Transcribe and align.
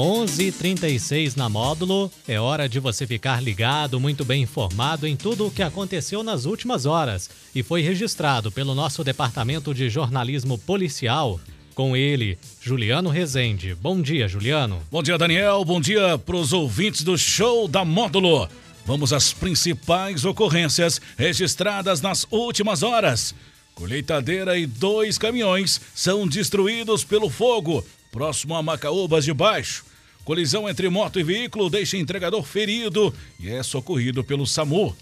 11:36 0.00 1.36
na 1.36 1.50
módulo. 1.50 2.10
É 2.26 2.40
hora 2.40 2.66
de 2.66 2.80
você 2.80 3.06
ficar 3.06 3.42
ligado, 3.42 4.00
muito 4.00 4.24
bem 4.24 4.42
informado 4.44 5.06
em 5.06 5.14
tudo 5.14 5.46
o 5.46 5.50
que 5.50 5.62
aconteceu 5.62 6.22
nas 6.22 6.46
últimas 6.46 6.86
horas 6.86 7.28
e 7.54 7.62
foi 7.62 7.82
registrado 7.82 8.50
pelo 8.50 8.74
nosso 8.74 9.04
departamento 9.04 9.74
de 9.74 9.90
jornalismo 9.90 10.56
policial. 10.56 11.38
Com 11.74 11.94
ele, 11.94 12.38
Juliano 12.62 13.10
Rezende. 13.10 13.74
Bom 13.74 14.00
dia, 14.00 14.26
Juliano. 14.26 14.80
Bom 14.90 15.02
dia, 15.02 15.18
Daniel. 15.18 15.62
Bom 15.66 15.78
dia 15.78 16.16
para 16.16 16.36
os 16.36 16.54
ouvintes 16.54 17.02
do 17.02 17.18
show 17.18 17.68
da 17.68 17.84
módulo. 17.84 18.48
Vamos 18.86 19.12
às 19.12 19.34
principais 19.34 20.24
ocorrências 20.24 20.98
registradas 21.18 22.00
nas 22.00 22.26
últimas 22.30 22.82
horas. 22.82 23.34
Colheitadeira 23.74 24.56
e 24.56 24.64
dois 24.64 25.18
caminhões 25.18 25.78
são 25.94 26.26
destruídos 26.26 27.04
pelo 27.04 27.28
fogo, 27.28 27.84
próximo 28.10 28.54
a 28.54 28.62
Macaúbas 28.62 29.26
de 29.26 29.34
Baixo. 29.34 29.89
Colisão 30.30 30.68
entre 30.68 30.88
moto 30.88 31.18
e 31.18 31.24
veículo 31.24 31.68
deixa 31.68 31.96
entregador 31.96 32.44
ferido 32.44 33.12
e 33.40 33.50
é 33.50 33.64
socorrido 33.64 34.22
pelo 34.22 34.46
SAMU. 34.46 34.96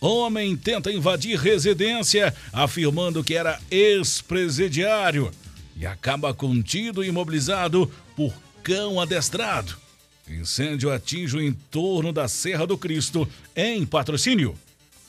Homem 0.00 0.56
tenta 0.56 0.90
invadir 0.90 1.38
residência, 1.38 2.34
afirmando 2.52 3.22
que 3.22 3.34
era 3.34 3.60
ex-presidiário 3.70 5.30
e 5.76 5.86
acaba 5.86 6.34
contido 6.34 7.04
e 7.04 7.06
imobilizado 7.06 7.88
por 8.16 8.34
cão 8.64 9.00
adestrado. 9.00 9.76
Incêndio 10.28 10.90
atinge 10.90 11.36
o 11.36 11.40
entorno 11.40 12.12
da 12.12 12.26
Serra 12.26 12.66
do 12.66 12.76
Cristo, 12.76 13.28
em 13.54 13.86
patrocínio. 13.86 14.58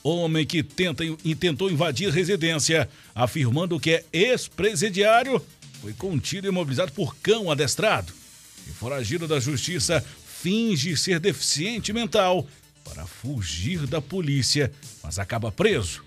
Homem 0.04 0.46
que 0.46 0.62
tenta, 0.62 1.02
e 1.24 1.34
tentou 1.34 1.68
invadir 1.68 2.12
residência, 2.12 2.88
afirmando 3.12 3.80
que 3.80 3.90
é 3.90 4.04
ex-presidiário, 4.12 5.44
foi 5.82 5.92
contido 5.94 6.46
e 6.46 6.50
imobilizado 6.50 6.92
por 6.92 7.16
cão 7.16 7.50
adestrado 7.50 8.22
e 8.68 8.70
foragido 8.70 9.26
da 9.26 9.40
justiça 9.40 10.04
finge 10.26 10.96
ser 10.96 11.18
deficiente 11.18 11.92
mental 11.92 12.46
para 12.84 13.06
fugir 13.06 13.86
da 13.86 14.00
polícia, 14.00 14.70
mas 15.02 15.18
acaba 15.18 15.50
preso. 15.50 16.04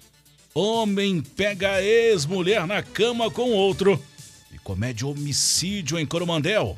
Homem 0.54 1.22
pega 1.22 1.82
ex-mulher 1.82 2.66
na 2.66 2.82
cama 2.82 3.30
com 3.30 3.52
outro 3.52 4.02
e 4.52 4.58
comete 4.60 5.06
homicídio 5.06 5.98
em 6.00 6.06
Coromandel. 6.06 6.78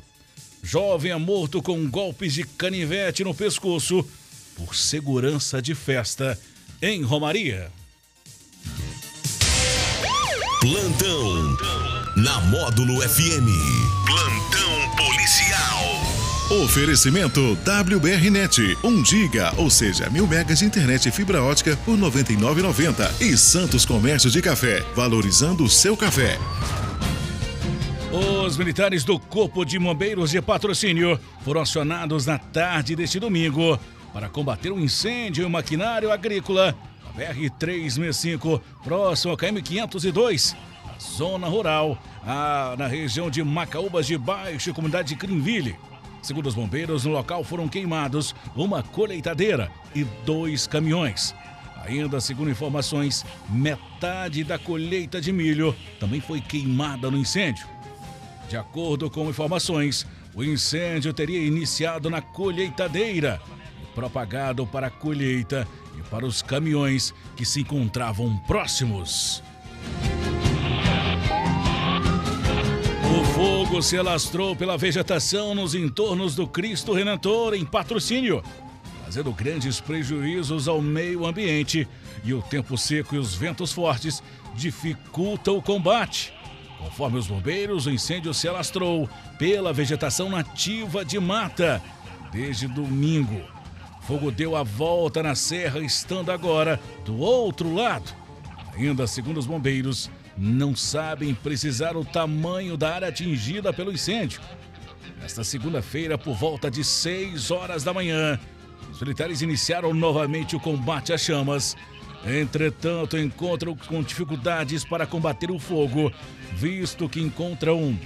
Jovem 0.62 1.12
é 1.12 1.16
morto 1.16 1.62
com 1.62 1.88
golpes 1.88 2.34
de 2.34 2.44
canivete 2.44 3.24
no 3.24 3.34
pescoço 3.34 4.06
por 4.54 4.74
segurança 4.74 5.62
de 5.62 5.74
festa 5.74 6.38
em 6.82 7.02
Romaria. 7.02 7.70
Plantão 10.60 11.56
na 12.16 12.40
Módulo 12.40 13.00
FM. 13.00 13.48
Plantão. 14.06 14.59
Oferecimento 16.50 17.56
WBRnet, 17.64 18.76
1 18.82 19.04
giga, 19.04 19.54
ou 19.56 19.70
seja, 19.70 20.10
mil 20.10 20.26
megas 20.26 20.58
de 20.58 20.64
internet 20.64 21.08
e 21.08 21.12
fibra 21.12 21.40
ótica 21.44 21.76
por 21.84 21.96
99,90 21.96 23.22
e 23.22 23.38
Santos 23.38 23.86
Comércio 23.86 24.28
de 24.28 24.42
Café, 24.42 24.80
valorizando 24.96 25.62
o 25.62 25.68
seu 25.68 25.96
café. 25.96 26.36
Os 28.12 28.56
militares 28.56 29.04
do 29.04 29.16
Corpo 29.16 29.64
de 29.64 29.78
Bombeiros 29.78 30.32
de 30.32 30.42
Patrocínio 30.42 31.20
foram 31.44 31.60
acionados 31.60 32.26
na 32.26 32.36
tarde 32.36 32.96
deste 32.96 33.20
domingo 33.20 33.78
para 34.12 34.28
combater 34.28 34.72
um 34.72 34.80
incêndio 34.80 35.44
em 35.44 35.46
um 35.46 35.50
maquinário 35.50 36.10
agrícola 36.10 36.74
na 37.04 37.12
BR-365, 37.12 38.60
próximo 38.82 39.30
ao 39.30 39.36
KM-502, 39.36 40.56
na 40.84 40.98
zona 40.98 41.46
rural, 41.46 41.96
na 42.76 42.88
região 42.88 43.30
de 43.30 43.40
Macaúbas 43.44 44.04
de 44.04 44.18
Baixo, 44.18 44.74
comunidade 44.74 45.10
de 45.10 45.14
Crinville. 45.14 45.76
Segundo 46.22 46.46
os 46.46 46.54
bombeiros, 46.54 47.04
no 47.04 47.12
local 47.12 47.42
foram 47.42 47.68
queimados 47.68 48.34
uma 48.54 48.82
colheitadeira 48.82 49.70
e 49.94 50.04
dois 50.24 50.66
caminhões. 50.66 51.34
Ainda 51.84 52.20
segundo 52.20 52.50
informações, 52.50 53.24
metade 53.48 54.44
da 54.44 54.58
colheita 54.58 55.20
de 55.20 55.32
milho 55.32 55.74
também 55.98 56.20
foi 56.20 56.40
queimada 56.40 57.10
no 57.10 57.16
incêndio. 57.16 57.66
De 58.48 58.56
acordo 58.56 59.08
com 59.08 59.30
informações, 59.30 60.06
o 60.34 60.44
incêndio 60.44 61.12
teria 61.12 61.40
iniciado 61.40 62.10
na 62.10 62.20
colheitadeira 62.20 63.40
e 63.82 63.86
propagado 63.94 64.66
para 64.66 64.88
a 64.88 64.90
colheita 64.90 65.66
e 65.98 66.02
para 66.02 66.26
os 66.26 66.42
caminhões 66.42 67.14
que 67.34 67.46
se 67.46 67.60
encontravam 67.60 68.36
próximos. 68.46 69.42
Fogo 73.40 73.80
se 73.80 73.96
alastrou 73.96 74.54
pela 74.54 74.76
vegetação 74.76 75.54
nos 75.54 75.74
entornos 75.74 76.34
do 76.34 76.46
Cristo 76.46 76.92
Redentor 76.92 77.54
em 77.54 77.64
patrocínio, 77.64 78.44
trazendo 79.00 79.32
grandes 79.32 79.80
prejuízos 79.80 80.68
ao 80.68 80.82
meio 80.82 81.24
ambiente 81.24 81.88
e 82.22 82.34
o 82.34 82.42
tempo 82.42 82.76
seco 82.76 83.14
e 83.14 83.18
os 83.18 83.34
ventos 83.34 83.72
fortes 83.72 84.22
dificultam 84.54 85.56
o 85.56 85.62
combate. 85.62 86.34
Conforme 86.78 87.16
os 87.16 87.28
bombeiros, 87.28 87.86
o 87.86 87.90
incêndio 87.90 88.34
se 88.34 88.46
alastrou 88.46 89.08
pela 89.38 89.72
vegetação 89.72 90.28
nativa 90.28 91.02
de 91.02 91.18
mata 91.18 91.82
desde 92.30 92.68
domingo. 92.68 93.40
Fogo 94.02 94.30
deu 94.30 94.54
a 94.54 94.62
volta 94.62 95.22
na 95.22 95.34
serra, 95.34 95.78
estando 95.80 96.30
agora 96.30 96.78
do 97.06 97.18
outro 97.18 97.74
lado. 97.74 98.12
Ainda 98.74 99.06
segundo 99.06 99.38
os 99.38 99.46
bombeiros, 99.46 100.10
não 100.36 100.74
sabem 100.74 101.34
precisar 101.34 101.96
o 101.96 102.04
tamanho 102.04 102.76
da 102.76 102.94
área 102.94 103.08
atingida 103.08 103.72
pelo 103.72 103.92
incêndio. 103.92 104.40
Nesta 105.20 105.44
segunda-feira, 105.44 106.16
por 106.16 106.34
volta 106.34 106.70
de 106.70 106.82
6 106.82 107.50
horas 107.50 107.84
da 107.84 107.92
manhã, 107.92 108.38
os 108.90 109.00
militares 109.00 109.42
iniciaram 109.42 109.92
novamente 109.92 110.56
o 110.56 110.60
combate 110.60 111.12
às 111.12 111.20
chamas. 111.20 111.76
Entretanto, 112.24 113.18
encontram 113.18 113.74
com 113.74 114.02
dificuldades 114.02 114.84
para 114.84 115.06
combater 115.06 115.50
o 115.50 115.58
fogo, 115.58 116.12
visto 116.52 117.08
que 117.08 117.20
encontram 117.20 117.98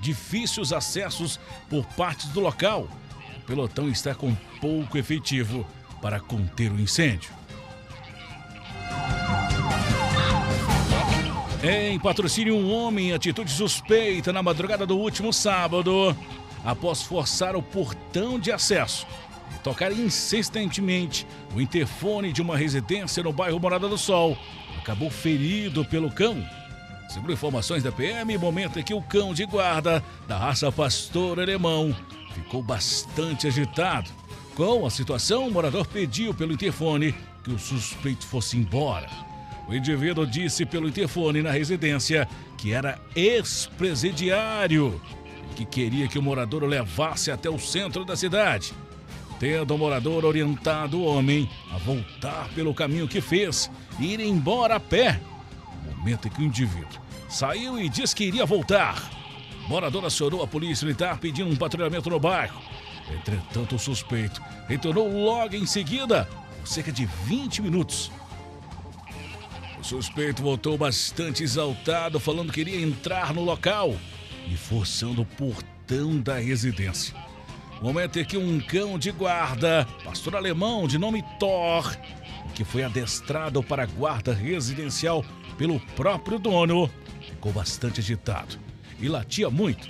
difíceis 0.00 0.72
acessos 0.72 1.38
por 1.68 1.84
partes 1.94 2.28
do 2.28 2.40
local. 2.40 2.88
O 3.36 3.40
pelotão 3.46 3.88
está 3.88 4.14
com 4.14 4.34
pouco 4.60 4.96
efetivo 4.96 5.66
para 6.00 6.20
conter 6.20 6.70
o 6.70 6.80
incêndio. 6.80 7.37
Em 11.62 11.98
patrocínio, 11.98 12.54
um 12.54 12.72
homem 12.72 13.08
em 13.08 13.12
atitude 13.12 13.50
suspeita 13.50 14.32
na 14.32 14.40
madrugada 14.40 14.86
do 14.86 14.96
último 14.96 15.32
sábado, 15.32 16.16
após 16.64 17.02
forçar 17.02 17.56
o 17.56 17.62
portão 17.62 18.38
de 18.38 18.52
acesso 18.52 19.04
e 19.52 19.58
tocar 19.58 19.90
insistentemente 19.90 21.26
o 21.52 21.60
interfone 21.60 22.32
de 22.32 22.40
uma 22.40 22.56
residência 22.56 23.24
no 23.24 23.32
bairro 23.32 23.58
Morada 23.58 23.88
do 23.88 23.98
Sol, 23.98 24.38
acabou 24.78 25.10
ferido 25.10 25.84
pelo 25.84 26.12
cão. 26.12 26.46
Segundo 27.08 27.32
informações 27.32 27.82
da 27.82 27.90
PM, 27.90 28.38
momento 28.38 28.78
em 28.78 28.84
que 28.84 28.94
o 28.94 29.02
cão 29.02 29.34
de 29.34 29.44
guarda 29.44 30.04
da 30.28 30.38
raça 30.38 30.70
pastor 30.70 31.40
alemão 31.40 31.96
ficou 32.34 32.62
bastante 32.62 33.48
agitado. 33.48 34.08
Com 34.54 34.86
a 34.86 34.90
situação, 34.90 35.48
o 35.48 35.50
morador 35.50 35.84
pediu 35.88 36.32
pelo 36.32 36.52
interfone 36.52 37.12
que 37.42 37.50
o 37.50 37.58
suspeito 37.58 38.24
fosse 38.26 38.56
embora. 38.56 39.27
O 39.68 39.74
indivíduo 39.74 40.26
disse 40.26 40.64
pelo 40.64 40.88
interfone 40.88 41.42
na 41.42 41.50
residência 41.50 42.26
que 42.56 42.72
era 42.72 42.98
ex-presidiário 43.14 44.98
e 45.52 45.54
que 45.54 45.66
queria 45.66 46.08
que 46.08 46.18
o 46.18 46.22
morador 46.22 46.64
o 46.64 46.66
levasse 46.66 47.30
até 47.30 47.50
o 47.50 47.58
centro 47.58 48.02
da 48.02 48.16
cidade. 48.16 48.72
Tendo 49.38 49.74
o 49.74 49.78
morador 49.78 50.24
orientado 50.24 50.98
o 50.98 51.04
homem 51.04 51.48
a 51.70 51.76
voltar 51.76 52.48
pelo 52.54 52.72
caminho 52.72 53.06
que 53.06 53.20
fez 53.20 53.70
e 54.00 54.14
ir 54.14 54.20
embora 54.20 54.76
a 54.76 54.80
pé. 54.80 55.20
No 55.84 55.98
momento 55.98 56.28
em 56.28 56.30
que 56.30 56.40
o 56.40 56.44
indivíduo 56.44 56.98
saiu 57.28 57.78
e 57.78 57.90
disse 57.90 58.16
que 58.16 58.24
iria 58.24 58.46
voltar. 58.46 59.10
O 59.66 59.68
morador 59.68 60.06
acionou 60.06 60.42
a 60.42 60.46
polícia 60.46 60.86
militar 60.86 61.18
pedindo 61.18 61.50
um 61.50 61.56
patrulhamento 61.56 62.08
no 62.08 62.18
bairro. 62.18 62.58
Entretanto, 63.10 63.76
o 63.76 63.78
suspeito 63.78 64.40
retornou 64.66 65.12
logo 65.12 65.54
em 65.54 65.66
seguida, 65.66 66.26
por 66.58 66.66
cerca 66.66 66.90
de 66.90 67.04
20 67.04 67.60
minutos 67.60 68.10
suspeito 69.88 70.42
voltou 70.42 70.76
bastante 70.76 71.42
exaltado, 71.42 72.20
falando 72.20 72.52
que 72.52 72.60
iria 72.60 72.78
entrar 72.78 73.32
no 73.32 73.42
local 73.42 73.96
e 74.46 74.54
forçando 74.54 75.22
o 75.22 75.24
portão 75.24 76.20
da 76.20 76.38
residência. 76.38 77.14
Momento 77.80 78.18
em 78.18 78.24
que 78.24 78.36
um 78.36 78.60
cão 78.60 78.98
de 78.98 79.10
guarda, 79.10 79.88
pastor 80.04 80.36
alemão 80.36 80.86
de 80.86 80.98
nome 80.98 81.24
Thor, 81.40 81.96
que 82.54 82.64
foi 82.64 82.84
adestrado 82.84 83.62
para 83.62 83.84
a 83.84 83.86
guarda 83.86 84.34
residencial 84.34 85.24
pelo 85.56 85.80
próprio 85.96 86.38
dono, 86.38 86.90
ficou 87.22 87.50
bastante 87.50 88.00
agitado 88.00 88.58
e 89.00 89.08
latia 89.08 89.48
muito. 89.48 89.88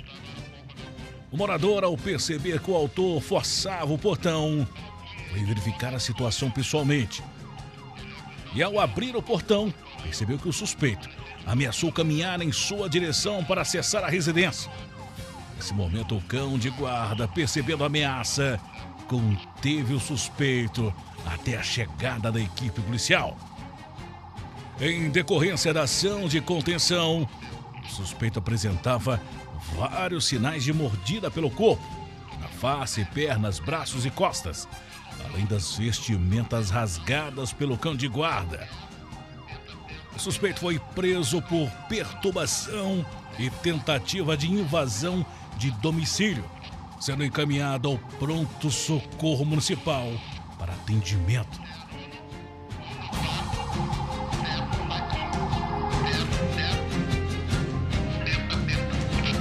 O 1.33 1.37
morador, 1.37 1.83
ao 1.83 1.97
perceber 1.97 2.61
que 2.61 2.71
o 2.71 2.77
autor 2.77 3.21
forçava 3.21 3.93
o 3.93 3.99
portão, 3.99 4.65
foi 5.33 5.45
verificar 5.45 5.93
a 5.93 5.99
situação 5.99 6.53
pessoalmente 6.53 7.21
e, 8.55 8.63
ao 8.63 8.79
abrir 8.79 9.17
o 9.17 9.23
portão, 9.23 9.73
percebeu 10.03 10.39
que 10.39 10.49
o 10.49 10.53
suspeito 10.53 11.09
ameaçou 11.47 11.93
caminhar 11.93 12.41
em 12.43 12.53
sua 12.53 12.89
direção 12.89 13.45
para 13.45 13.63
acessar 13.63 14.05
a 14.05 14.09
residência. 14.09 14.71
Nesse 15.57 15.75
momento, 15.75 16.17
o 16.17 16.23
cão 16.23 16.59
de 16.59 16.71
guarda, 16.71 17.27
percebendo 17.27 17.83
a 17.83 17.87
ameaça, 17.87 18.61
conteve 19.09 19.95
o 19.95 20.01
suspeito 20.01 20.95
até 21.27 21.57
a 21.57 21.63
chegada 21.63 22.31
da 22.31 22.41
equipe 22.41 22.81
policial. 22.81 23.37
Em 24.81 25.11
decorrência 25.11 25.75
da 25.75 25.83
ação 25.83 26.29
de 26.29 26.41
contenção, 26.41 27.29
o 27.83 27.89
suspeito 27.89 28.39
apresentava 28.39 29.21
vários 29.77 30.27
sinais 30.27 30.63
de 30.63 30.73
mordida 30.73 31.31
pelo 31.31 31.51
corpo, 31.51 31.83
na 32.41 32.47
face, 32.47 33.05
pernas, 33.07 33.59
braços 33.59 34.07
e 34.07 34.11
costas, 34.11 34.69
além 35.25 35.47
das 35.47 35.77
vestimentas 35.77 36.71
rasgadas 36.71 37.53
pelo 37.53 37.77
cão 37.77 37.97
de 37.97 38.07
guarda. 38.07 38.69
O 40.19 40.21
suspeito 40.21 40.59
foi 40.59 40.81
preso 40.97 41.41
por 41.43 41.71
perturbação 41.89 43.07
e 43.39 43.49
tentativa 43.49 44.37
de 44.37 44.51
invasão 44.51 45.25
de 45.57 45.71
domicílio, 45.71 46.45
sendo 46.99 47.25
encaminhado 47.25 47.89
ao 47.89 47.99
pronto 48.19 48.69
socorro 48.69 49.45
municipal 49.45 50.11
para 50.59 50.73
atendimento. 50.73 51.61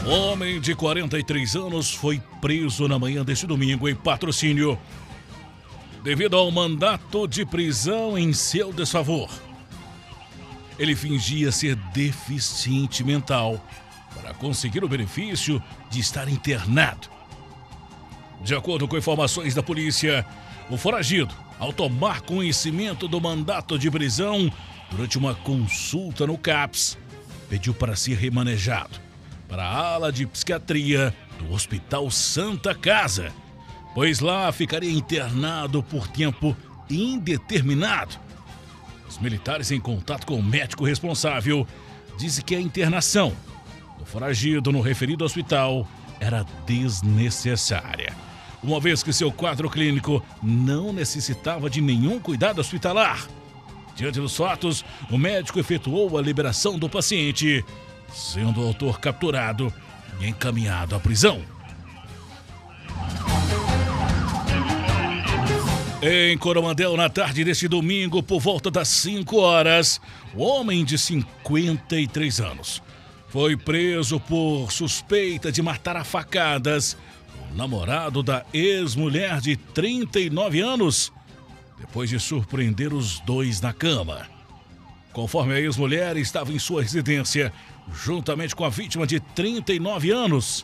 Homem 0.06 0.62
de 0.62 0.76
43 0.76 1.56
anos 1.56 1.92
foi 1.92 2.22
preso 2.40 2.88
na 2.88 3.00
manhã 3.00 3.26
deste 3.26 3.48
domingo 3.48 3.90
em 3.90 3.96
patrocínio 3.96 4.78
devido 6.04 6.38
ao 6.38 6.52
mandato 6.52 7.28
de 7.28 7.44
prisão 7.48 8.16
em 8.16 8.32
seu 8.32 8.72
desfavor. 8.72 9.47
Ele 10.78 10.96
fingia 10.96 11.52
ser 11.52 11.76
deficiente 11.94 13.04
mental 13.04 13.64
para 14.14 14.34
conseguir 14.34 14.84
o 14.84 14.90
benefício 14.90 15.62
de 15.90 16.00
estar 16.00 16.28
internado. 16.30 17.10
De 18.42 18.56
acordo 18.56 18.88
com 18.88 18.98
informações 18.98 19.56
da 19.56 19.64
polícia, 19.64 20.26
o 20.70 20.78
foragido, 20.78 21.34
ao 21.60 21.74
tomar 21.74 22.22
conhecimento 22.22 23.08
do 23.08 23.20
mandato 23.20 23.80
de 23.80 23.90
prisão 23.90 24.52
durante 24.92 25.18
uma 25.18 25.34
consulta 25.34 26.28
no 26.28 26.38
CAPS, 26.38 26.98
pediu 27.50 27.74
para 27.74 27.96
ser 27.96 28.16
remanejado 28.16 29.08
para 29.48 29.64
a 29.64 29.94
ala 29.94 30.12
de 30.12 30.26
psiquiatria 30.26 31.16
do 31.40 31.54
Hospital 31.54 32.12
Santa 32.12 32.76
Casa, 32.76 33.32
pois 33.94 34.20
lá 34.20 34.52
ficaria 34.52 34.92
internado 34.92 35.82
por 35.82 36.08
tempo 36.08 36.56
indeterminado. 36.90 38.20
Os 39.08 39.18
militares, 39.20 39.72
em 39.72 39.80
contato 39.80 40.26
com 40.26 40.36
o 40.36 40.44
médico 40.44 40.86
responsável, 40.86 41.66
dizem 42.18 42.44
que 42.44 42.56
a 42.56 42.62
internação 42.62 43.34
do 43.98 44.06
foragido 44.06 44.72
no 44.72 44.82
referido 44.82 45.24
hospital 45.24 45.88
era 46.20 46.46
desnecessária, 46.66 48.14
uma 48.64 48.80
vez 48.80 49.04
que 49.04 49.14
seu 49.14 49.32
quadro 49.32 49.70
clínico 49.70 50.24
não 50.42 50.92
necessitava 50.92 51.70
de 51.70 51.80
nenhum 51.80 52.20
cuidado 52.20 52.60
hospitalar. 52.60 53.28
Diante 53.96 54.20
dos 54.20 54.36
fatos, 54.36 54.84
o 55.10 55.18
médico 55.18 55.60
efetuou 55.60 56.18
a 56.18 56.22
liberação 56.22 56.78
do 56.78 56.90
paciente 56.90 57.64
sendo 58.14 58.62
o 58.62 58.68
autor 58.68 59.00
capturado 59.00 59.74
e 60.20 60.28
encaminhado 60.28 60.96
à 60.96 61.00
prisão. 61.00 61.42
Em 66.00 66.38
Coromandel, 66.38 66.96
na 66.96 67.10
tarde 67.10 67.44
deste 67.44 67.68
domingo, 67.68 68.22
por 68.22 68.40
volta 68.40 68.70
das 68.70 68.88
5 68.88 69.36
horas, 69.38 70.00
o 70.36 70.44
homem 70.44 70.86
de 70.86 70.96
53 70.96 72.40
anos 72.40 72.84
foi 73.30 73.58
preso 73.58 74.20
por 74.20 74.72
suspeita 74.72 75.52
de 75.52 75.60
matar 75.62 75.98
a 75.98 76.04
facadas 76.04 76.96
o 77.52 77.56
namorado 77.56 78.22
da 78.22 78.46
ex-mulher 78.54 79.42
de 79.42 79.58
39 79.58 80.62
anos, 80.62 81.12
depois 81.80 82.12
de 82.12 82.20
surpreender 82.20 82.94
os 82.94 83.20
dois 83.22 83.60
na 83.60 83.74
cama. 83.74 84.28
Conforme 85.12 85.56
a 85.56 85.60
ex-mulher 85.60 86.16
estava 86.16 86.54
em 86.54 86.60
sua 86.60 86.84
residência, 86.84 87.52
juntamente 87.92 88.56
com 88.56 88.64
a 88.64 88.70
vítima 88.70 89.08
de 89.08 89.20
39 89.20 90.12
anos, 90.12 90.64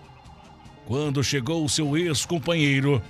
quando 0.86 1.24
chegou 1.24 1.66
o 1.66 1.70
seu 1.70 1.98
ex-companheiro 1.98 3.02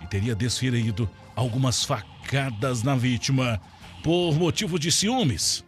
e 0.00 0.06
teria 0.08 0.34
desferido 0.34 1.08
algumas 1.40 1.84
facadas 1.84 2.82
na 2.82 2.94
vítima 2.94 3.60
por 4.02 4.34
motivo 4.34 4.78
de 4.78 4.92
ciúmes. 4.92 5.64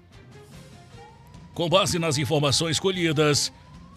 Com 1.54 1.68
base 1.68 1.98
nas 1.98 2.18
informações 2.18 2.78
colhidas, 2.78 3.52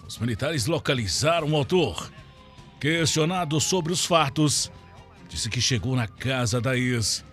os 0.08 0.18
militares 0.18 0.66
localizaram 0.66 1.52
o 1.52 1.56
autor. 1.56 2.12
Questionado 2.80 3.60
sobre 3.60 3.92
os 3.92 4.06
fatos, 4.06 4.72
disse 5.28 5.50
que 5.50 5.60
chegou 5.60 5.96
na 5.96 6.08
casa 6.08 6.62
da 6.62 6.78
ex 6.78 7.24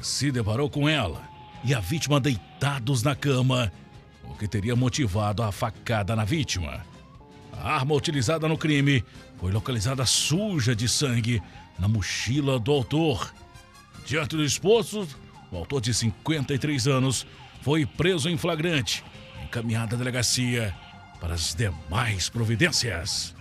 se 0.00 0.32
deparou 0.32 0.68
com 0.68 0.88
ela 0.88 1.22
e 1.64 1.74
a 1.74 1.80
vítima 1.80 2.18
deitados 2.18 3.02
na 3.02 3.14
cama 3.14 3.72
o 4.24 4.34
que 4.34 4.48
teria 4.48 4.74
motivado 4.74 5.42
a 5.42 5.52
facada 5.52 6.16
na 6.16 6.24
vítima. 6.24 6.84
A 7.52 7.74
arma 7.74 7.94
utilizada 7.94 8.48
no 8.48 8.56
crime 8.56 9.04
foi 9.38 9.52
localizada 9.52 10.04
suja 10.06 10.74
de 10.74 10.88
sangue 10.88 11.42
na 11.78 11.88
mochila 11.88 12.58
do 12.58 12.72
autor. 12.72 13.32
Diante 14.06 14.36
do 14.36 14.44
exposto, 14.44 15.06
o 15.50 15.56
autor 15.56 15.80
de 15.80 15.94
53 15.94 16.88
anos 16.88 17.26
foi 17.60 17.86
preso 17.86 18.28
em 18.28 18.36
flagrante, 18.36 19.04
encaminhado 19.44 19.94
à 19.94 19.98
delegacia 19.98 20.74
para 21.20 21.34
as 21.34 21.54
demais 21.54 22.28
providências. 22.28 23.34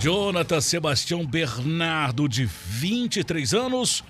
Jonathan 0.00 0.60
Sebastião 0.60 1.26
Bernardo, 1.26 2.26
de 2.26 2.46
23 2.46 3.52
anos, 3.52 4.02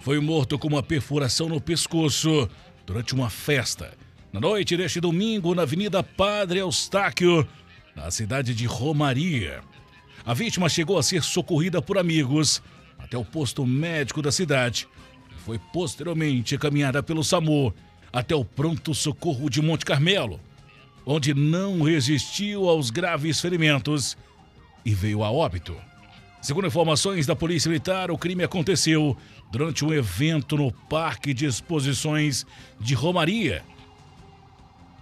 foi 0.00 0.20
morto 0.20 0.58
com 0.58 0.68
uma 0.68 0.82
perfuração 0.82 1.48
no 1.48 1.60
pescoço 1.60 2.48
durante 2.84 3.14
uma 3.14 3.30
festa. 3.30 3.96
Na 4.32 4.40
noite 4.40 4.76
deste 4.76 5.00
domingo, 5.00 5.54
na 5.54 5.62
Avenida 5.62 6.02
Padre 6.02 6.58
Eustáquio, 6.58 7.48
na 7.94 8.10
cidade 8.10 8.54
de 8.54 8.66
Romaria. 8.66 9.60
A 10.28 10.34
vítima 10.34 10.68
chegou 10.68 10.98
a 10.98 11.02
ser 11.02 11.22
socorrida 11.22 11.80
por 11.80 11.96
amigos 11.96 12.62
até 12.98 13.16
o 13.16 13.24
posto 13.24 13.64
médico 13.64 14.20
da 14.20 14.30
cidade 14.30 14.86
e 15.34 15.40
foi 15.40 15.58
posteriormente 15.58 16.54
encaminhada 16.54 17.02
pelo 17.02 17.24
SAMU 17.24 17.74
até 18.12 18.34
o 18.34 18.44
pronto-socorro 18.44 19.48
de 19.48 19.62
Monte 19.62 19.86
Carmelo, 19.86 20.38
onde 21.06 21.32
não 21.32 21.80
resistiu 21.80 22.68
aos 22.68 22.90
graves 22.90 23.40
ferimentos 23.40 24.18
e 24.84 24.92
veio 24.92 25.24
a 25.24 25.30
óbito. 25.30 25.74
Segundo 26.42 26.66
informações 26.66 27.26
da 27.26 27.34
Polícia 27.34 27.70
Militar, 27.70 28.10
o 28.10 28.18
crime 28.18 28.44
aconteceu 28.44 29.16
durante 29.50 29.82
um 29.82 29.94
evento 29.94 30.58
no 30.58 30.70
Parque 30.70 31.32
de 31.32 31.46
Exposições 31.46 32.44
de 32.78 32.92
Romaria. 32.92 33.64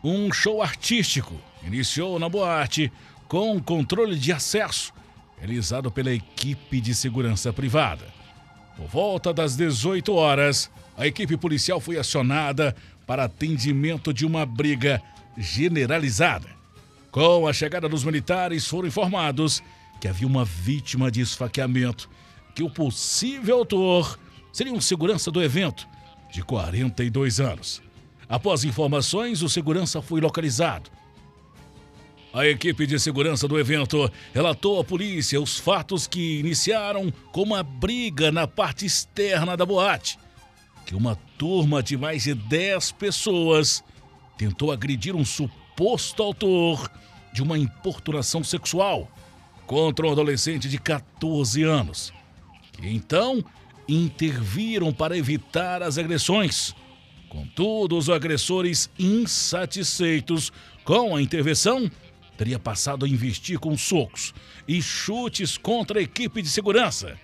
Um 0.05 0.33
show 0.33 0.63
artístico 0.63 1.35
iniciou 1.65 2.17
na 2.17 2.29
boate 2.29 2.93
com 3.27 3.61
controle 3.61 4.15
de 4.15 4.33
acesso 4.33 4.95
realizado 5.37 5.91
pela 5.91 6.13
equipe 6.13 6.81
de 6.81 6.95
segurança 6.95 7.53
privada. 7.53 8.05
Por 8.77 8.87
volta 8.87 9.33
das 9.33 9.57
18 9.57 10.15
horas, 10.15 10.71
a 10.97 11.07
equipe 11.07 11.37
policial 11.37 11.81
foi 11.81 11.99
acionada 11.99 12.75
para 13.07 13.25
atendimento 13.25 14.13
de 14.13 14.27
uma 14.27 14.45
briga 14.45 15.03
generalizada. 15.37 16.49
Com 17.11 17.47
a 17.47 17.53
chegada 17.53 17.89
dos 17.89 18.05
militares, 18.05 18.67
foram 18.67 18.89
informados 18.89 19.63
que 20.01 20.09
havia 20.09 20.27
uma 20.27 20.45
vítima 20.45 21.11
de 21.11 21.21
esfaqueamento, 21.21 22.09
que 22.55 22.63
o 22.63 22.71
possível 22.71 23.59
autor 23.59 24.19
seria 24.53 24.73
um 24.73 24.81
segurança 24.81 25.31
do 25.31 25.43
evento, 25.43 25.87
de 26.31 26.43
42 26.43 27.41
anos. 27.41 27.83
Após 28.29 28.65
informações, 28.65 29.43
o 29.43 29.49
segurança 29.49 30.03
foi 30.03 30.21
localizado. 30.21 30.91
A 32.37 32.47
equipe 32.47 32.87
de 32.87 33.01
segurança 33.01 33.49
do 33.49 33.59
evento 33.59 34.13
relatou 34.35 34.79
à 34.79 34.85
polícia 34.85 35.41
os 35.41 35.59
fatos 35.59 36.07
que 36.07 36.39
iniciaram 36.39 37.11
com 37.33 37.41
uma 37.41 37.63
briga 37.63 38.31
na 38.31 38.47
parte 38.47 38.85
externa 38.85 39.57
da 39.57 39.65
boate, 39.65 40.19
que 40.85 40.95
uma 40.95 41.17
turma 41.39 41.83
de 41.83 41.97
mais 41.97 42.25
de 42.25 42.35
10 42.35 42.93
pessoas 42.93 43.83
tentou 44.37 44.71
agredir 44.71 45.17
um 45.17 45.25
suposto 45.25 46.23
autor 46.23 46.91
de 47.33 47.43
uma 47.43 47.57
importunação 47.57 48.45
sexual 48.45 49.11
contra 49.67 50.07
um 50.07 50.13
adolescente 50.13 50.69
de 50.69 50.77
14 50.77 51.63
anos, 51.63 52.13
então 52.83 53.43
interviram 53.89 54.93
para 54.93 55.17
evitar 55.17 55.83
as 55.83 55.97
agressões. 55.97 56.75
Contudo, 57.31 57.97
os 57.97 58.11
agressores, 58.11 58.91
insatisfeitos 58.99 60.53
com 60.85 61.17
a 61.17 61.23
intervenção, 61.23 61.91
teria 62.37 62.59
passado 62.59 63.05
a 63.05 63.09
investir 63.09 63.59
com 63.59 63.77
socos 63.77 64.35
e 64.67 64.81
chutes 64.83 65.57
contra 65.57 65.99
a 65.99 66.03
equipe 66.03 66.43
de 66.43 66.49
segurança. 66.49 67.17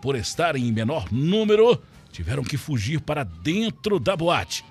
Por 0.00 0.14
estarem 0.14 0.66
em 0.68 0.72
menor 0.72 1.10
número, 1.10 1.82
tiveram 2.12 2.44
que 2.44 2.56
fugir 2.56 3.00
para 3.00 3.24
dentro 3.24 3.98
da 3.98 4.16
boate. 4.16 4.64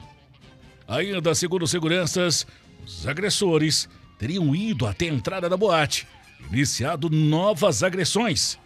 Ainda 0.88 1.34
segundo 1.34 1.68
seguranças, 1.68 2.46
os 2.86 3.08
agressores 3.08 3.90
teriam 4.20 4.56
ido 4.56 4.86
até 4.86 5.10
a 5.10 5.14
entrada 5.14 5.50
da 5.50 5.58
boate, 5.58 6.08
iniciado 6.52 7.10
novas 7.10 7.84
agressões. 7.84 8.58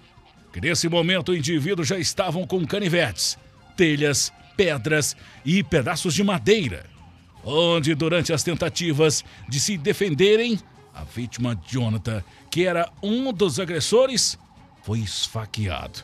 Que 0.51 0.59
nesse 0.59 0.89
momento, 0.89 1.31
os 1.31 1.37
indivíduos 1.37 1.87
já 1.87 1.97
estavam 1.97 2.45
com 2.45 2.65
canivetes, 2.65 3.37
telhas, 3.77 4.33
pedras 4.57 5.15
e 5.45 5.63
pedaços 5.63 6.13
de 6.13 6.23
madeira, 6.23 6.85
onde, 7.43 7.95
durante 7.95 8.33
as 8.33 8.43
tentativas 8.43 9.23
de 9.47 9.59
se 9.59 9.77
defenderem, 9.77 10.59
a 10.99 11.03
vítima 11.03 11.57
Jonathan, 11.65 12.21
que 12.51 12.65
era 12.65 12.91
um 13.01 13.31
dos 13.31 13.57
agressores, 13.57 14.37
foi 14.83 14.99
esfaqueado. 14.99 16.03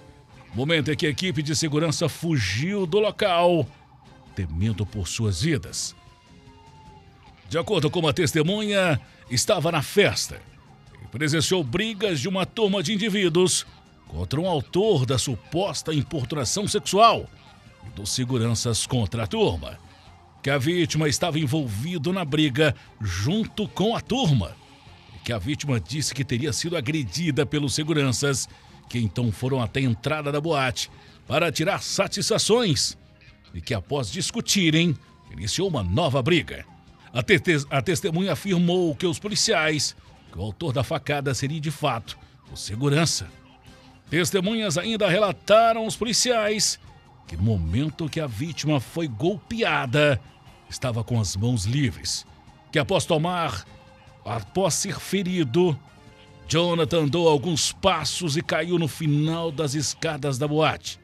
Momento 0.54 0.90
em 0.90 0.96
que 0.96 1.06
a 1.06 1.10
equipe 1.10 1.44
de 1.44 1.54
segurança 1.54 2.08
fugiu 2.08 2.86
do 2.86 3.00
local, 3.00 3.68
temendo 4.34 4.86
por 4.86 5.08
suas 5.08 5.42
vidas. 5.42 5.94
De 7.50 7.58
acordo 7.58 7.92
com 7.92 8.00
uma 8.00 8.14
testemunha, 8.14 9.00
estava 9.30 9.70
na 9.70 9.82
festa 9.82 10.42
e 11.04 11.08
presenciou 11.08 11.62
brigas 11.62 12.22
de 12.22 12.30
uma 12.30 12.46
turma 12.46 12.82
de 12.82 12.94
indivíduos 12.94 13.66
contra 14.08 14.40
um 14.40 14.48
autor 14.48 15.06
da 15.06 15.18
suposta 15.18 15.94
importunação 15.94 16.68
sexual 16.70 17.30
e 17.86 17.90
dos 17.90 18.12
seguranças 18.12 18.88
contra 18.88 19.25
a 19.25 19.28
turma. 19.28 19.78
Que 20.42 20.50
a 20.50 20.58
vítima 20.58 21.10
estava 21.10 21.38
envolvido 21.38 22.14
na 22.14 22.24
briga 22.24 22.74
junto 23.02 23.68
com 23.68 23.94
a 23.94 24.00
turma. 24.00 24.56
Que 25.25 25.34
a 25.34 25.39
vítima 25.39 25.79
disse 25.79 26.13
que 26.13 26.24
teria 26.24 26.53
sido 26.53 26.77
agredida 26.77 27.48
pelos 27.48 27.74
seguranças, 27.74 28.48
que 28.88 29.00
então 29.00 29.32
foram 29.32 29.60
até 29.60 29.79
a 29.79 29.84
entrada 29.84 30.32
da 30.32 30.39
boate 30.39 30.91
para 31.27 31.51
tirar 31.51 31.82
satisfações. 31.82 32.96
E 33.51 33.60
que 33.60 33.74
após 33.74 34.12
discutirem, 34.12 34.96
iniciou 35.32 35.67
uma 35.67 35.82
nova 35.82 36.22
briga. 36.22 36.63
A, 37.12 37.24
te 37.24 37.41
a 37.72 37.82
testemunha 37.82 38.34
afirmou 38.34 38.96
que 38.96 39.08
os 39.08 39.17
policiais, 39.17 39.96
que 40.32 40.38
o 40.38 40.41
autor 40.44 40.72
da 40.72 40.84
facada 40.84 41.34
seria 41.34 41.60
de 41.60 41.72
fato 41.72 42.17
o 42.51 42.55
segurança. 42.55 43.27
Testemunhas 44.10 44.77
ainda 44.77 45.10
relataram 45.10 45.82
aos 45.82 45.96
policiais 45.96 46.79
que 47.27 47.36
no 47.36 47.41
momento 47.41 48.08
que 48.08 48.20
a 48.20 48.27
vítima 48.27 48.79
foi 48.79 49.08
golpeada, 49.08 50.22
estava 50.70 51.03
com 51.03 51.20
as 51.20 51.36
mãos 51.36 51.65
livres. 51.65 52.25
Que 52.72 52.77
após 52.77 53.05
tomar, 53.05 53.65
após 54.25 54.74
ser 54.74 55.00
ferido, 55.00 55.79
Jonathan 56.48 57.03
andou 57.03 57.29
alguns 57.29 57.72
passos 57.72 58.36
e 58.36 58.41
caiu 58.41 58.79
no 58.79 58.88
final 58.88 59.51
das 59.51 59.75
escadas 59.75 60.38
da 60.39 60.48
boate. 60.48 61.00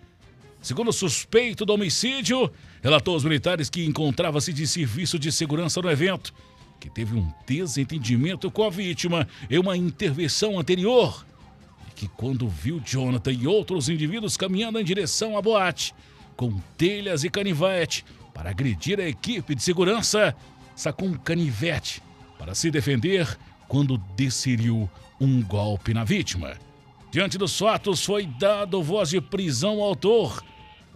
Segundo 0.61 0.89
o 0.89 0.93
suspeito 0.93 1.65
do 1.65 1.73
homicídio, 1.73 2.51
relatou 2.81 3.13
aos 3.13 3.23
militares 3.23 3.69
que 3.69 3.85
encontrava-se 3.85 4.51
de 4.51 4.67
serviço 4.67 5.17
de 5.17 5.31
segurança 5.31 5.81
no 5.81 5.89
evento, 5.89 6.33
que 6.79 6.89
teve 6.89 7.15
um 7.15 7.31
desentendimento 7.45 8.49
com 8.49 8.63
a 8.63 8.69
vítima 8.69 9.27
em 9.49 9.59
uma 9.59 9.77
intervenção 9.77 10.59
anterior 10.59 11.25
e 11.87 11.93
que, 11.93 12.07
quando 12.07 12.47
viu 12.47 12.79
Jonathan 12.79 13.31
e 13.31 13.47
outros 13.47 13.89
indivíduos 13.89 14.37
caminhando 14.37 14.79
em 14.79 14.83
direção 14.83 15.37
à 15.37 15.41
boate, 15.41 15.93
com 16.35 16.59
telhas 16.77 17.23
e 17.23 17.29
canivete 17.29 18.03
para 18.33 18.49
agredir 18.49 18.99
a 18.99 19.07
equipe 19.07 19.53
de 19.53 19.61
segurança, 19.61 20.35
sacou 20.75 21.07
um 21.07 21.13
canivete 21.13 22.01
para 22.41 22.55
se 22.55 22.71
defender 22.71 23.37
quando 23.67 23.99
desferiu 24.15 24.89
um 25.19 25.43
golpe 25.43 25.93
na 25.93 26.03
vítima. 26.03 26.53
Diante 27.11 27.37
dos 27.37 27.55
fatos, 27.55 28.03
foi 28.03 28.25
dado 28.25 28.81
voz 28.81 29.09
de 29.09 29.21
prisão 29.21 29.73
ao 29.73 29.89
autor, 29.89 30.43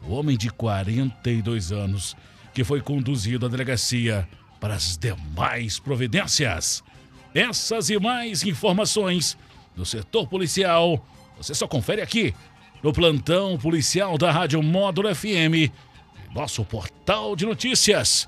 o 0.02 0.16
homem 0.16 0.36
de 0.36 0.50
42 0.50 1.72
anos, 1.72 2.18
que 2.52 2.64
foi 2.64 2.82
conduzido 2.82 3.46
à 3.46 3.50
delegacia 3.50 4.28
para 4.60 4.74
as 4.74 4.98
demais 4.98 5.78
providências. 5.78 6.84
Essas 7.32 7.92
e 7.92 8.00
mais 8.00 8.42
informações 8.42 9.38
do 9.76 9.86
setor 9.86 10.28
policial, 10.28 11.06
você 11.38 11.54
só 11.54 11.68
confere 11.68 12.02
aqui 12.02 12.34
no 12.82 12.92
plantão 12.92 13.56
policial 13.56 14.18
da 14.18 14.32
Rádio 14.32 14.64
Módulo 14.64 15.14
FM, 15.14 15.72
nosso 16.34 16.66
portal 16.66 17.36
de 17.36 17.46
notícias, 17.46 18.28